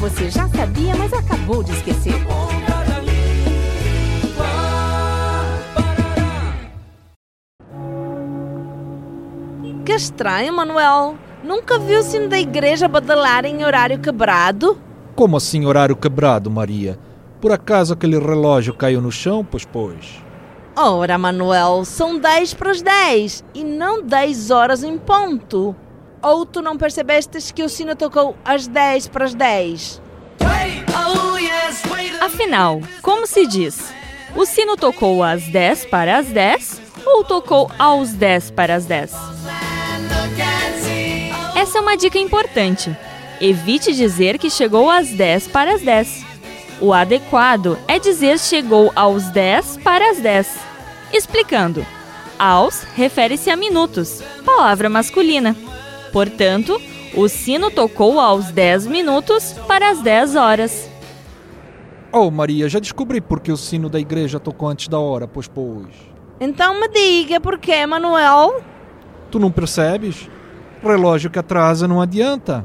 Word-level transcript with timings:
você 0.00 0.30
já 0.30 0.48
sabia, 0.48 0.96
mas 0.96 1.12
acabou 1.12 1.62
de 1.62 1.72
esquecer. 1.72 2.14
Que 9.84 9.92
estranho, 9.92 10.54
Manuel. 10.54 11.16
Nunca 11.44 11.78
viu 11.78 12.00
o 12.00 12.02
sino 12.02 12.28
da 12.28 12.38
igreja 12.38 12.88
badalar 12.88 13.44
em 13.44 13.64
horário 13.64 13.98
quebrado? 13.98 14.78
Como 15.14 15.36
assim 15.36 15.64
horário 15.66 15.96
quebrado, 15.96 16.50
Maria? 16.50 16.98
Por 17.40 17.52
acaso 17.52 17.92
aquele 17.92 18.18
relógio 18.18 18.74
caiu 18.74 19.00
no 19.00 19.12
chão? 19.12 19.44
Pois, 19.44 19.64
pois. 19.64 20.22
Ora, 20.76 21.18
Manuel, 21.18 21.84
são 21.84 22.18
10 22.18 22.54
para 22.54 22.70
as 22.70 22.82
10 22.82 23.44
e 23.54 23.64
não 23.64 24.02
10 24.02 24.50
horas 24.50 24.82
em 24.82 24.96
ponto. 24.96 25.74
Ou 26.22 26.44
tu 26.44 26.60
não 26.60 26.76
percebestes 26.76 27.50
que 27.50 27.62
o 27.62 27.68
sino 27.68 27.96
tocou 27.96 28.36
às 28.44 28.66
10 28.66 29.08
para 29.08 29.24
as 29.24 29.34
10? 29.34 30.02
Afinal, 32.20 32.80
como 33.00 33.26
se 33.26 33.46
diz? 33.46 33.92
O 34.36 34.44
sino 34.44 34.76
tocou 34.76 35.22
às 35.22 35.42
10 35.48 35.86
para 35.86 36.18
as 36.18 36.26
10 36.26 36.80
ou 37.06 37.24
tocou 37.24 37.70
aos 37.78 38.12
10 38.12 38.50
para 38.50 38.74
as 38.74 38.84
10? 38.84 39.12
Essa 41.56 41.78
é 41.78 41.80
uma 41.80 41.96
dica 41.96 42.18
importante. 42.18 42.94
Evite 43.40 43.94
dizer 43.94 44.38
que 44.38 44.50
chegou 44.50 44.90
às 44.90 45.08
10 45.08 45.48
para 45.48 45.74
as 45.74 45.80
10. 45.80 46.24
O 46.80 46.92
adequado 46.92 47.78
é 47.88 47.98
dizer 47.98 48.38
chegou 48.38 48.92
aos 48.94 49.24
10 49.30 49.78
para 49.78 50.10
as 50.10 50.18
10. 50.18 50.58
Explicando. 51.12 51.84
Aos 52.38 52.82
refere-se 52.94 53.50
a 53.50 53.56
minutos, 53.56 54.22
palavra 54.44 54.88
masculina. 54.88 55.54
Portanto, 56.12 56.80
o 57.14 57.28
sino 57.28 57.70
tocou 57.70 58.20
aos 58.20 58.50
10 58.50 58.86
minutos 58.86 59.54
para 59.66 59.90
as 59.90 60.00
10 60.00 60.36
horas. 60.36 60.90
Oh, 62.12 62.30
Maria, 62.30 62.68
já 62.68 62.80
descobri 62.80 63.20
por 63.20 63.40
que 63.40 63.52
o 63.52 63.56
sino 63.56 63.88
da 63.88 64.00
igreja 64.00 64.40
tocou 64.40 64.68
antes 64.68 64.88
da 64.88 64.98
hora, 64.98 65.28
pois, 65.28 65.46
pois. 65.46 65.94
Então 66.40 66.80
me 66.80 66.88
diga 66.88 67.40
por 67.40 67.58
quê, 67.58 67.86
Manuel? 67.86 68.62
Tu 69.30 69.38
não 69.38 69.50
percebes? 69.50 70.28
Relógio 70.82 71.30
que 71.30 71.38
atrasa 71.38 71.86
não 71.86 72.00
adianta. 72.00 72.64